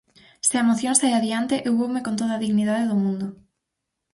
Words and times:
Se 0.47 0.55
a 0.57 0.63
moción 0.69 0.95
sae 0.99 1.13
adiante, 1.19 1.55
eu 1.67 1.73
voume 1.81 2.03
con 2.05 2.15
toda 2.19 2.33
a 2.35 2.43
dignidade 2.45 2.89
do 2.89 2.97
mundo. 3.03 3.27